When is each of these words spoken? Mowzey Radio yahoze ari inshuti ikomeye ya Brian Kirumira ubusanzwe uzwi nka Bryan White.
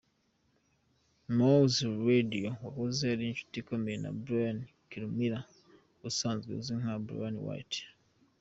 Mowzey 1.37 1.91
Radio 2.07 2.39
yahoze 2.49 3.01
ari 3.13 3.23
inshuti 3.27 3.55
ikomeye 3.59 3.97
ya 4.03 4.11
Brian 4.21 4.57
Kirumira 4.89 5.39
ubusanzwe 5.97 6.49
uzwi 6.59 6.75
nka 6.81 6.95
Bryan 7.05 7.37
White. 7.47 7.79